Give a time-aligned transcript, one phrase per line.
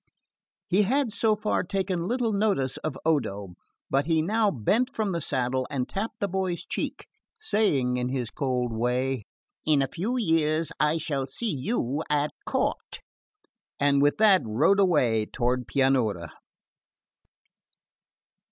[0.67, 3.49] He had so far taken little notice of Odo,
[3.87, 7.05] but he now bent from the saddle and tapped the boy's cheek,
[7.37, 9.25] saying in his cold way:
[9.63, 13.01] "In a few years I shall see you at court;"
[13.79, 16.29] and with that rode away toward Pianura.